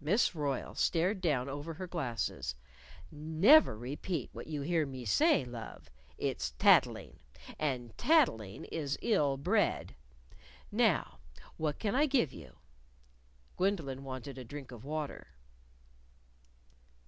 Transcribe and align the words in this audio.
Miss 0.00 0.32
Royle 0.32 0.76
stared 0.76 1.20
down 1.20 1.48
over 1.48 1.74
her 1.74 1.88
glasses. 1.88 2.54
"Never 3.10 3.76
repeat 3.76 4.30
what 4.32 4.46
you 4.46 4.62
hear 4.62 4.86
me 4.86 5.04
say, 5.04 5.44
love. 5.44 5.90
It's 6.16 6.52
tattling, 6.52 7.18
and 7.58 7.92
tattling 7.98 8.62
is 8.66 8.96
ill 9.02 9.36
bred. 9.36 9.96
Now, 10.70 11.18
what 11.56 11.80
can 11.80 11.96
I 11.96 12.06
give 12.06 12.32
you?" 12.32 12.58
Gwendolyn 13.56 14.04
wanted 14.04 14.38
a 14.38 14.44
drink 14.44 14.70
of 14.70 14.84
water. 14.84 15.26